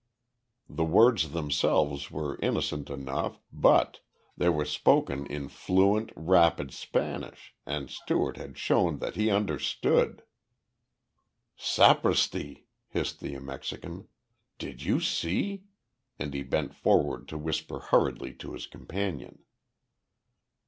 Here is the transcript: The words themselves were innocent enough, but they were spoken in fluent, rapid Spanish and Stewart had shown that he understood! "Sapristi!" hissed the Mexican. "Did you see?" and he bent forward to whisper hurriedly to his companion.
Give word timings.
The 0.67 0.83
words 0.83 1.29
themselves 1.29 2.09
were 2.09 2.39
innocent 2.41 2.89
enough, 2.89 3.39
but 3.53 3.99
they 4.35 4.49
were 4.49 4.65
spoken 4.65 5.27
in 5.27 5.47
fluent, 5.47 6.11
rapid 6.15 6.73
Spanish 6.73 7.53
and 7.67 7.87
Stewart 7.87 8.35
had 8.35 8.57
shown 8.57 8.97
that 8.97 9.15
he 9.15 9.29
understood! 9.29 10.23
"Sapristi!" 11.55 12.65
hissed 12.89 13.19
the 13.19 13.37
Mexican. 13.37 14.07
"Did 14.57 14.81
you 14.81 14.99
see?" 15.01 15.65
and 16.17 16.33
he 16.33 16.41
bent 16.41 16.73
forward 16.73 17.27
to 17.27 17.37
whisper 17.37 17.77
hurriedly 17.77 18.33
to 18.39 18.53
his 18.53 18.65
companion. 18.65 19.43